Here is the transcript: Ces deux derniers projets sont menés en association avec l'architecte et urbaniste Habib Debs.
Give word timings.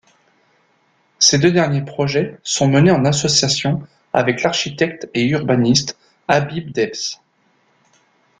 Ces 1.19 1.37
deux 1.37 1.51
derniers 1.51 1.83
projets 1.85 2.39
sont 2.41 2.67
menés 2.67 2.89
en 2.89 3.05
association 3.05 3.85
avec 4.13 4.41
l'architecte 4.41 5.07
et 5.13 5.27
urbaniste 5.27 5.95
Habib 6.27 6.71
Debs. 6.71 7.19